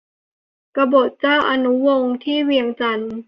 [0.75, 3.13] กบฏเจ้าอนุวงศ์ ที่เวียงจันทน์